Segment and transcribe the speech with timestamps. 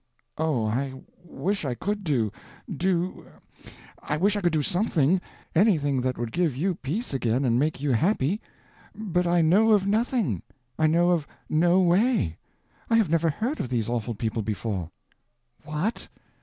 [0.39, 5.21] "Oh, I wish I could do—do—I wish I could do something,
[5.53, 8.41] anything that would give you peace again and make you happy;
[8.95, 12.39] but I know of nothing—I know of no way.
[12.89, 14.89] I have never heard of these awful people before."
[15.65, 16.07] "What?